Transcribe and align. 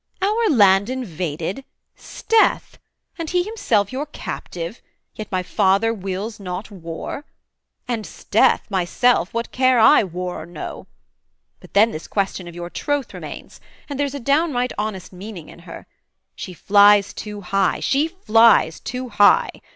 'Our 0.19 0.49
land 0.49 0.89
invaded, 0.89 1.63
'sdeath! 1.95 2.79
and 3.19 3.29
he 3.29 3.43
himself 3.43 3.91
Your 3.91 4.07
captive, 4.07 4.81
yet 5.13 5.31
my 5.31 5.43
father 5.43 5.93
wills 5.93 6.39
not 6.39 6.71
war: 6.71 7.23
And, 7.87 8.03
'sdeath! 8.03 8.61
myself, 8.71 9.31
what 9.31 9.51
care 9.51 9.77
I, 9.77 10.03
war 10.03 10.41
or 10.41 10.45
no? 10.47 10.87
but 11.59 11.75
then 11.75 11.91
this 11.91 12.07
question 12.07 12.47
of 12.47 12.55
your 12.55 12.71
troth 12.71 13.13
remains: 13.13 13.61
And 13.87 13.99
there's 13.99 14.15
a 14.15 14.19
downright 14.19 14.73
honest 14.75 15.13
meaning 15.13 15.49
in 15.49 15.59
her; 15.69 15.85
She 16.35 16.51
flies 16.55 17.13
too 17.13 17.41
high, 17.41 17.79
she 17.79 18.07
flies 18.07 18.79
too 18.79 19.09
high! 19.09 19.51